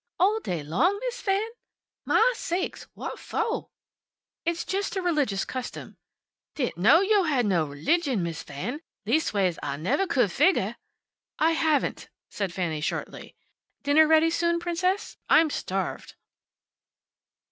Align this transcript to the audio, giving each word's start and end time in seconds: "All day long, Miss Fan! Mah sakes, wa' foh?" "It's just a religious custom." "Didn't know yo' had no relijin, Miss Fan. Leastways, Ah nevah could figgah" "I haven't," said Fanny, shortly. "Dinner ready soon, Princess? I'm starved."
"All 0.19 0.39
day 0.39 0.63
long, 0.63 0.97
Miss 1.05 1.21
Fan! 1.21 1.47
Mah 2.05 2.33
sakes, 2.33 2.87
wa' 2.95 3.15
foh?" 3.15 3.69
"It's 4.45 4.65
just 4.65 4.95
a 4.95 5.01
religious 5.03 5.45
custom." 5.45 5.95
"Didn't 6.55 6.79
know 6.81 7.01
yo' 7.01 7.21
had 7.25 7.45
no 7.45 7.67
relijin, 7.67 8.23
Miss 8.23 8.41
Fan. 8.41 8.79
Leastways, 9.05 9.59
Ah 9.61 9.75
nevah 9.75 10.07
could 10.07 10.31
figgah" 10.31 10.75
"I 11.37 11.51
haven't," 11.51 12.09
said 12.31 12.51
Fanny, 12.51 12.81
shortly. 12.81 13.35
"Dinner 13.83 14.07
ready 14.07 14.31
soon, 14.31 14.59
Princess? 14.59 15.17
I'm 15.29 15.51
starved." 15.51 16.15